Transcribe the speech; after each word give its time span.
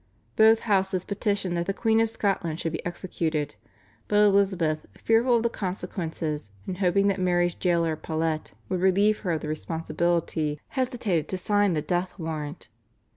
Both 0.35 0.61
houses 0.61 1.05
petitioned 1.05 1.55
that 1.57 1.67
the 1.67 1.75
Queen 1.75 1.99
of 1.99 2.09
Scotland 2.09 2.59
should 2.59 2.71
be 2.71 2.83
executed, 2.83 3.53
but 4.07 4.15
Elizabeth, 4.15 4.87
fearful 4.97 5.35
of 5.35 5.43
the 5.43 5.49
consequences 5.49 6.49
and 6.65 6.79
hoping 6.79 7.05
that 7.09 7.19
Mary's 7.19 7.53
jailer 7.53 7.95
Paulet, 7.95 8.55
would 8.67 8.81
relieve 8.81 9.19
her 9.19 9.33
of 9.33 9.41
the 9.41 9.47
responsibility, 9.47 10.59
hesitated 10.69 11.27
to 11.27 11.37
sign 11.37 11.73
the 11.73 11.83
death 11.83 12.17
warrant. 12.17 12.67